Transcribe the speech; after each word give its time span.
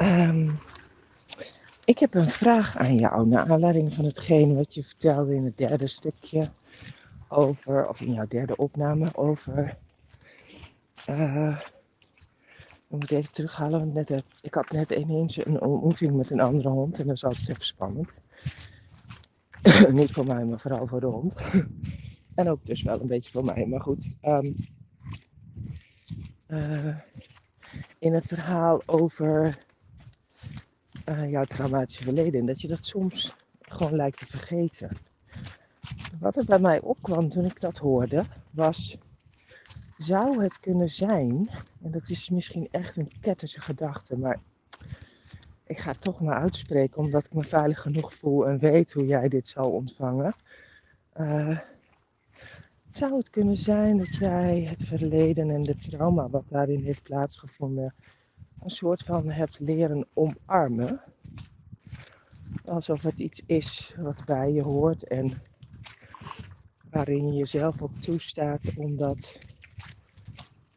Ehm, 0.00 0.48
ik 1.84 1.98
heb 1.98 2.14
een 2.14 2.28
vraag 2.28 2.76
aan 2.76 2.96
jou, 2.96 3.26
naar 3.26 3.50
aanleiding 3.50 3.94
van 3.94 4.04
hetgeen 4.04 4.54
wat 4.54 4.74
je 4.74 4.84
vertelde 4.84 5.34
in 5.34 5.44
het 5.44 5.58
derde 5.58 5.86
stukje 5.86 6.48
over, 7.28 7.88
of 7.88 8.00
in 8.00 8.12
jouw 8.12 8.26
derde 8.26 8.56
opname 8.56 9.16
over. 9.16 9.76
Uh, 11.10 11.60
ik 12.66 12.86
moet 12.88 13.10
even 13.10 13.32
terughalen, 13.32 13.92
net, 13.92 14.24
ik 14.42 14.54
had 14.54 14.70
net 14.70 14.90
ineens 14.90 15.46
een 15.46 15.60
ontmoeting 15.60 16.12
met 16.12 16.30
een 16.30 16.40
andere 16.40 16.68
hond 16.68 16.98
en 16.98 17.06
dat 17.06 17.16
is 17.16 17.24
altijd 17.24 17.48
even 17.48 17.64
spannend. 17.64 18.22
Niet 19.90 20.12
voor 20.12 20.26
mij, 20.26 20.44
maar 20.44 20.60
vooral 20.60 20.86
voor 20.86 21.00
de 21.00 21.06
hond. 21.06 21.34
en 22.34 22.50
ook 22.50 22.66
dus 22.66 22.82
wel 22.82 23.00
een 23.00 23.06
beetje 23.06 23.30
voor 23.30 23.44
mij, 23.44 23.66
maar 23.66 23.80
goed. 23.80 24.16
Um, 24.22 24.54
uh, 26.46 26.96
in 27.98 28.14
het 28.14 28.26
verhaal 28.26 28.82
over 28.86 29.58
uh, 31.10 31.30
jouw 31.30 31.44
traumatische 31.44 32.04
verleden. 32.04 32.40
En 32.40 32.46
dat 32.46 32.60
je 32.60 32.68
dat 32.68 32.86
soms 32.86 33.36
gewoon 33.60 33.96
lijkt 33.96 34.18
te 34.18 34.26
vergeten. 34.26 34.88
Wat 36.20 36.36
er 36.36 36.44
bij 36.44 36.58
mij 36.58 36.80
opkwam 36.80 37.28
toen 37.28 37.44
ik 37.44 37.60
dat 37.60 37.76
hoorde, 37.76 38.24
was: 38.50 38.98
zou 39.96 40.42
het 40.42 40.60
kunnen 40.60 40.90
zijn, 40.90 41.48
en 41.82 41.90
dat 41.90 42.08
is 42.08 42.30
misschien 42.30 42.68
echt 42.70 42.96
een 42.96 43.12
ketterse 43.20 43.60
gedachte, 43.60 44.18
maar 44.18 44.38
ik 45.66 45.78
ga 45.78 45.90
het 45.90 46.00
toch 46.00 46.20
maar 46.20 46.40
uitspreken 46.40 46.98
omdat 46.98 47.24
ik 47.24 47.34
me 47.34 47.44
veilig 47.44 47.80
genoeg 47.80 48.14
voel 48.14 48.48
en 48.48 48.58
weet 48.58 48.92
hoe 48.92 49.06
jij 49.06 49.28
dit 49.28 49.48
zal 49.48 49.70
ontvangen. 49.70 50.34
Uh, 51.20 51.58
zou 52.92 53.16
het 53.16 53.30
kunnen 53.30 53.56
zijn 53.56 53.98
dat 53.98 54.14
jij 54.14 54.60
het 54.60 54.82
verleden 54.82 55.50
en 55.50 55.62
de 55.62 55.76
trauma 55.76 56.28
wat 56.28 56.44
daarin 56.48 56.82
heeft 56.82 57.02
plaatsgevonden 57.02 57.94
een 58.62 58.70
soort 58.70 59.02
van 59.02 59.30
hebt 59.30 59.58
leren 59.60 60.06
omarmen? 60.14 61.00
Alsof 62.64 63.02
het 63.02 63.18
iets 63.18 63.42
is 63.46 63.94
wat 63.98 64.24
bij 64.24 64.52
je 64.52 64.62
hoort 64.62 65.02
en 65.02 65.32
waarin 66.90 67.26
je 67.26 67.38
jezelf 67.38 67.82
ook 67.82 67.94
toestaat 67.94 68.76
om 68.76 68.96
dat 68.96 69.38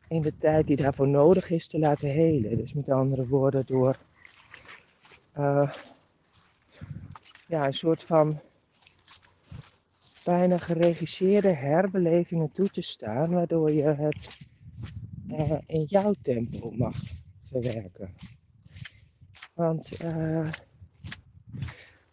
in 0.07 0.21
de 0.21 0.37
tijd 0.37 0.67
die 0.67 0.75
daarvoor 0.75 1.07
nodig 1.07 1.49
is 1.49 1.67
te 1.67 1.79
laten 1.79 2.09
helen. 2.09 2.57
Dus 2.57 2.73
met 2.73 2.89
andere 2.89 3.27
woorden, 3.27 3.65
door 3.65 3.97
uh, 5.37 5.71
ja, 7.47 7.65
een 7.65 7.73
soort 7.73 8.03
van 8.03 8.39
bijna 10.23 10.57
geregisseerde 10.57 11.53
herbelevingen 11.53 12.51
toe 12.51 12.67
te 12.67 12.81
staan, 12.81 13.29
waardoor 13.29 13.71
je 13.71 13.83
het 13.83 14.47
uh, 15.27 15.51
in 15.65 15.83
jouw 15.83 16.13
tempo 16.21 16.71
mag 16.71 16.95
verwerken. 17.61 18.09
Want 19.53 20.03
uh, 20.03 20.51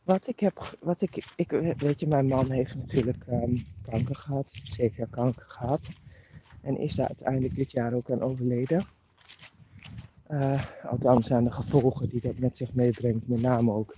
wat 0.03 0.29
ik 0.29 0.41
heb, 0.41 0.77
wat 0.81 1.01
ik, 1.01 1.33
ik, 1.37 1.51
weet 1.77 2.01
je, 2.01 2.07
mijn 2.07 2.27
man 2.27 2.51
heeft 2.51 2.75
natuurlijk 2.75 3.25
um, 3.29 3.63
kanker 3.91 4.17
gehad, 4.17 4.51
zeven 4.65 4.97
jaar 4.97 5.09
kanker 5.11 5.45
gehad. 5.49 5.89
En 6.63 6.79
is 6.79 6.95
daar 6.95 7.07
uiteindelijk 7.07 7.55
dit 7.55 7.71
jaar 7.71 7.93
ook 7.93 8.11
aan 8.11 8.21
overleden. 8.21 8.85
Uh, 10.31 10.65
althans 10.85 11.33
aan 11.33 11.45
de 11.45 11.53
gevolgen 11.53 12.09
die 12.09 12.21
dat 12.21 12.39
met 12.39 12.57
zich 12.57 12.75
meebrengt, 12.75 13.29
met 13.29 13.41
name 13.41 13.73
ook 13.73 13.95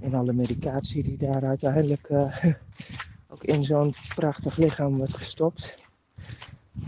in 0.00 0.14
alle 0.14 0.32
medicatie 0.32 1.02
die 1.02 1.16
daar 1.16 1.44
uiteindelijk 1.44 2.08
uh, 2.08 2.44
ook 3.32 3.44
in 3.44 3.64
zo'n 3.64 3.92
prachtig 4.14 4.56
lichaam 4.56 4.96
wordt 4.96 5.16
gestopt. 5.16 5.78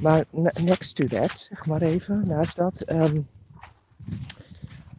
Maar 0.00 0.24
next 0.64 0.94
to 0.94 1.06
that, 1.06 1.30
zeg 1.30 1.66
maar 1.66 1.82
even, 1.82 2.22
naast 2.26 2.56
dat, 2.56 2.90
um, 2.90 3.28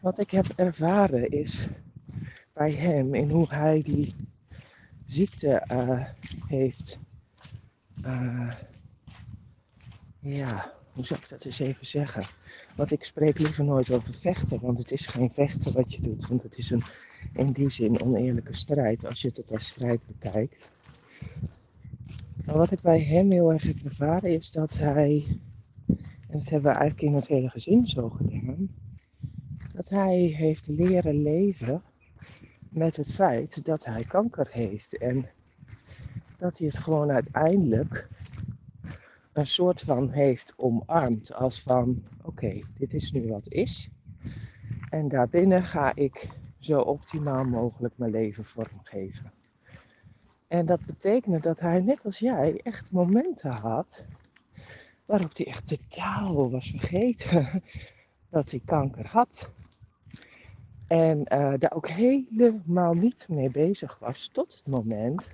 wat 0.04 0.20
ik 0.20 0.32
heb 0.32 0.46
ervaren 0.56 1.30
is 1.30 1.68
bij 2.54 2.72
hem 2.72 3.14
in 3.14 3.30
hoe 3.30 3.48
hij 3.50 3.82
die 3.82 4.16
ziekte 5.06 5.68
uh, 5.72 6.06
heeft. 6.48 7.00
Uh, 8.06 8.52
ja, 10.20 10.74
hoe 10.92 11.06
zou 11.06 11.20
ik 11.20 11.30
dat 11.30 11.46
eens 11.46 11.60
even 11.60 11.86
zeggen? 11.86 12.24
Want 12.76 12.92
ik 12.92 13.04
spreek 13.04 13.40
liever 13.40 13.64
nooit 13.64 13.92
over 13.92 14.14
vechten, 14.14 14.62
want 14.62 14.78
het 14.78 14.92
is 14.92 15.06
geen 15.06 15.34
vechten 15.34 15.74
wat 15.74 15.94
je 15.94 16.02
doet. 16.02 16.28
Want 16.28 16.44
het 16.44 16.58
is 16.58 16.70
een, 16.70 16.84
in 17.34 17.46
die 17.46 17.70
zin 17.70 18.02
oneerlijke 18.02 18.56
strijd 18.56 19.06
als 19.06 19.22
je 19.22 19.32
het 19.34 19.52
als 19.52 19.66
strijd 19.66 20.02
bekijkt. 20.08 20.72
Maar 22.46 22.58
wat 22.58 22.72
ik 22.72 22.82
bij 22.82 23.02
hem 23.02 23.32
heel 23.32 23.52
erg 23.52 23.64
heb 23.64 23.86
ervaren 23.86 24.30
is 24.30 24.52
dat 24.52 24.74
hij, 24.74 25.26
en 26.28 26.38
dat 26.40 26.50
hebben 26.50 26.72
we 26.72 26.78
eigenlijk 26.78 27.02
in 27.02 27.14
het 27.14 27.28
hele 27.28 27.50
gezin 27.50 27.88
zo 27.88 28.10
gedaan, 28.10 28.70
dat 29.74 29.90
hij 29.90 30.18
heeft 30.18 30.68
leren 30.68 31.22
leven 31.22 31.84
met 32.70 32.96
het 32.96 33.12
feit 33.12 33.66
dat 33.66 33.86
hij 33.86 34.04
kanker 34.04 34.48
heeft. 34.52 34.98
En 34.98 35.26
dat 36.38 36.58
hij 36.58 36.68
het 36.68 36.78
gewoon 36.78 37.12
uiteindelijk 37.12 38.08
een 39.34 39.48
soort 39.48 39.82
van 39.82 40.10
heeft 40.10 40.54
omarmd. 40.58 41.34
Als 41.34 41.62
van 41.62 42.04
oké, 42.22 42.60
dit 42.78 42.94
is 42.94 43.12
nu 43.12 43.28
wat 43.28 43.48
is. 43.48 43.90
En 44.90 45.08
daarbinnen 45.08 45.64
ga 45.64 45.96
ik 45.96 46.30
zo 46.60 46.80
optimaal 46.80 47.44
mogelijk 47.44 47.98
mijn 47.98 48.12
leven 48.12 48.46
vormgeven. 48.46 49.32
En 50.48 50.66
dat 50.66 50.86
betekende 50.86 51.40
dat 51.40 51.60
hij, 51.60 51.80
net 51.80 52.06
als 52.06 52.20
jij, 52.20 52.60
echt 52.64 52.92
momenten 52.92 53.52
had 53.52 54.06
waarop 55.06 55.38
hij 55.38 55.46
echt 55.46 55.68
totaal 55.68 56.52
was 56.52 56.70
vergeten 56.70 57.64
dat 58.34 58.52
hij 58.52 58.62
kanker 58.66 59.08
had. 59.08 59.50
En 60.88 61.18
uh, 61.18 61.54
daar 61.58 61.72
ook 61.74 61.88
helemaal 61.88 62.94
niet 62.94 63.26
mee 63.30 63.50
bezig 63.50 64.00
was 64.00 64.28
tot 64.28 64.54
het 64.54 64.68
moment 64.68 65.32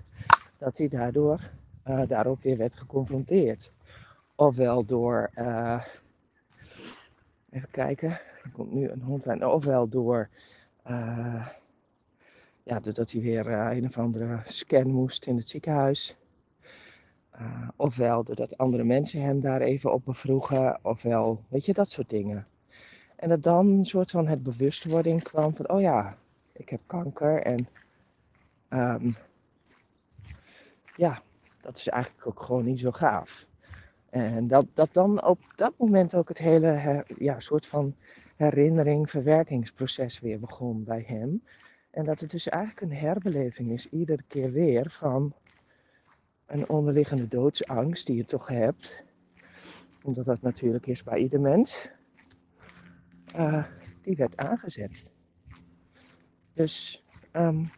dat 0.57 0.77
hij 0.77 0.87
daardoor 0.87 1.49
uh, 1.87 2.01
daarop 2.07 2.41
weer 2.41 2.57
werd 2.57 2.75
geconfronteerd. 2.75 3.73
Ofwel 4.35 4.85
door, 4.85 5.31
uh, 5.35 5.83
even 7.49 7.71
kijken, 7.71 8.09
er 8.09 8.51
komt 8.53 8.73
nu 8.73 8.89
een 8.89 9.01
hond 9.01 9.27
aan, 9.27 9.45
ofwel 9.45 9.87
door 9.87 10.29
ja, 12.63 12.79
doordat 12.81 13.11
hij 13.11 13.21
weer 13.21 13.47
een 13.47 13.85
of 13.85 13.97
andere 13.97 14.41
scan 14.45 14.91
moest 14.91 15.25
in 15.25 15.37
het 15.37 15.49
ziekenhuis. 15.49 16.17
Ofwel 17.75 18.23
doordat 18.23 18.57
andere 18.57 18.83
mensen 18.83 19.21
hem 19.21 19.39
daar 19.39 19.61
even 19.61 19.93
op 19.93 20.05
bevroegen. 20.05 20.79
Ofwel, 20.81 21.43
weet 21.47 21.65
je, 21.65 21.73
dat 21.73 21.89
soort 21.89 22.09
dingen. 22.09 22.47
En 23.19 23.29
dat 23.29 23.43
dan 23.43 23.67
een 23.67 23.85
soort 23.85 24.11
van 24.11 24.27
het 24.27 24.43
bewustwording 24.43 25.23
kwam 25.23 25.55
van, 25.55 25.69
oh 25.69 25.81
ja, 25.81 26.17
ik 26.53 26.69
heb 26.69 26.79
kanker. 26.85 27.41
En 27.41 27.67
um, 28.69 29.15
ja, 30.95 31.21
dat 31.61 31.77
is 31.77 31.87
eigenlijk 31.87 32.27
ook 32.27 32.41
gewoon 32.41 32.65
niet 32.65 32.79
zo 32.79 32.91
gaaf. 32.91 33.47
En 34.09 34.47
dat, 34.47 34.65
dat 34.73 34.89
dan 34.91 35.23
op 35.25 35.39
dat 35.55 35.73
moment 35.77 36.15
ook 36.15 36.27
het 36.27 36.37
hele 36.37 37.05
ja, 37.17 37.39
soort 37.39 37.65
van 37.65 37.95
herinnering, 38.35 39.09
verwerkingsproces 39.09 40.19
weer 40.19 40.39
begon 40.39 40.83
bij 40.83 41.03
hem. 41.07 41.43
En 41.91 42.05
dat 42.05 42.19
het 42.19 42.31
dus 42.31 42.49
eigenlijk 42.49 42.81
een 42.81 42.97
herbeleving 42.97 43.71
is, 43.71 43.89
iedere 43.89 44.23
keer 44.27 44.51
weer 44.51 44.89
van 44.89 45.33
een 46.45 46.69
onderliggende 46.69 47.27
doodsangst 47.27 48.05
die 48.05 48.15
je 48.15 48.25
toch 48.25 48.47
hebt. 48.47 49.03
Omdat 50.03 50.25
dat 50.25 50.41
natuurlijk 50.41 50.87
is 50.87 51.03
bij 51.03 51.17
ieder 51.17 51.39
mens. 51.39 51.89
Uh, 53.35 53.63
die 54.01 54.15
werd 54.15 54.37
aangezet. 54.37 55.11
Dus 56.53 57.05
um, 57.33 57.69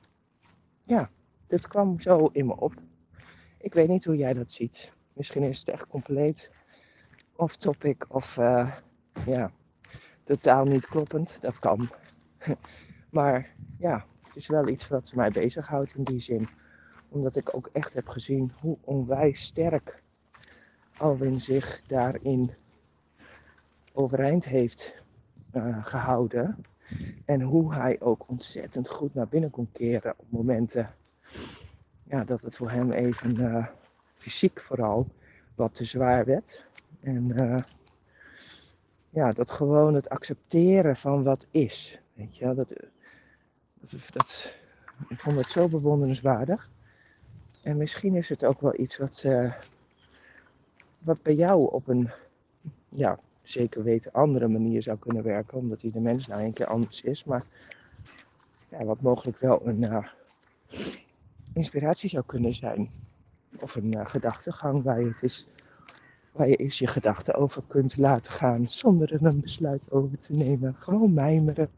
ja, 0.83 1.09
dit 1.47 1.67
kwam 1.67 1.99
zo 1.99 2.29
in 2.31 2.45
me 2.45 2.55
op. 2.57 2.73
Ik 3.57 3.73
weet 3.73 3.87
niet 3.87 4.05
hoe 4.05 4.15
jij 4.15 4.33
dat 4.33 4.51
ziet. 4.51 4.91
Misschien 5.13 5.43
is 5.43 5.59
het 5.59 5.69
echt 5.69 5.87
compleet 5.87 6.49
off 7.35 7.55
topic 7.55 8.05
of 8.07 8.37
uh, 8.37 8.75
ja, 9.25 9.51
totaal 10.23 10.65
niet 10.65 10.87
kloppend. 10.87 11.41
Dat 11.41 11.59
kan. 11.59 11.89
Maar 13.09 13.55
ja, 13.79 14.05
het 14.21 14.35
is 14.35 14.47
wel 14.47 14.67
iets 14.67 14.87
wat 14.87 15.13
mij 15.15 15.29
bezighoudt 15.29 15.95
in 15.95 16.03
die 16.03 16.19
zin. 16.19 16.47
Omdat 17.09 17.35
ik 17.35 17.55
ook 17.55 17.69
echt 17.73 17.93
heb 17.93 18.07
gezien 18.07 18.51
hoe 18.61 18.77
onwijs 18.81 19.41
sterk 19.41 20.03
Alwin 20.97 21.41
zich 21.41 21.81
daarin 21.87 22.51
overeind 23.93 24.45
heeft 24.45 25.03
uh, 25.53 25.85
gehouden. 25.85 26.57
En 27.25 27.41
hoe 27.41 27.73
hij 27.73 27.97
ook 27.99 28.23
ontzettend 28.27 28.89
goed 28.89 29.13
naar 29.13 29.27
binnen 29.27 29.49
kon 29.49 29.69
keren 29.71 30.13
op 30.17 30.25
momenten 30.29 30.93
ja, 32.03 32.23
dat 32.23 32.41
het 32.41 32.55
voor 32.55 32.69
hem 32.69 32.91
even 32.91 33.41
uh, 33.41 33.67
fysiek 34.13 34.61
vooral 34.61 35.07
wat 35.55 35.73
te 35.73 35.85
zwaar 35.85 36.25
werd. 36.25 36.65
En 36.99 37.41
uh, 37.41 37.63
ja, 39.09 39.29
dat 39.29 39.51
gewoon 39.51 39.93
het 39.93 40.09
accepteren 40.09 40.95
van 40.97 41.23
wat 41.23 41.47
is. 41.51 42.01
Weet 42.13 42.37
je, 42.37 42.53
dat, 42.53 42.69
dat, 43.79 44.07
dat, 44.11 44.55
ik 45.09 45.19
vond 45.19 45.35
het 45.35 45.47
zo 45.47 45.67
bewonderenswaardig. 45.67 46.69
En 47.63 47.77
misschien 47.77 48.15
is 48.15 48.29
het 48.29 48.45
ook 48.45 48.61
wel 48.61 48.79
iets 48.79 48.97
wat, 48.97 49.25
wat 50.99 51.21
bij 51.21 51.35
jou 51.35 51.71
op 51.71 51.87
een 51.87 52.09
ja, 52.89 53.19
zeker 53.43 53.83
weten 53.83 54.11
andere 54.11 54.47
manier 54.47 54.81
zou 54.81 54.97
kunnen 54.97 55.23
werken, 55.23 55.57
omdat 55.57 55.81
de 55.81 55.99
mens 55.99 56.27
nou 56.27 56.43
een 56.43 56.53
keer 56.53 56.65
anders 56.65 57.01
is. 57.01 57.23
Maar 57.23 57.45
ja, 58.69 58.85
wat 58.85 59.01
mogelijk 59.01 59.39
wel 59.39 59.67
een 59.67 59.81
uh, 59.81 60.07
inspiratie 61.53 62.09
zou 62.09 62.23
kunnen 62.25 62.53
zijn. 62.53 62.89
Of 63.59 63.75
een 63.75 63.97
uh, 63.97 64.05
gedachtegang 64.05 64.83
waar 64.83 64.99
je, 64.99 65.07
het 65.07 65.23
is, 65.23 65.47
waar 66.31 66.49
je 66.49 66.55
eerst 66.55 66.79
je 66.79 66.87
gedachten 66.87 67.35
over 67.35 67.63
kunt 67.67 67.97
laten 67.97 68.31
gaan 68.31 68.65
zonder 68.65 69.13
er 69.13 69.25
een 69.25 69.41
besluit 69.41 69.91
over 69.91 70.17
te 70.17 70.33
nemen. 70.33 70.75
Gewoon 70.79 71.13
mijmeren. 71.13 71.69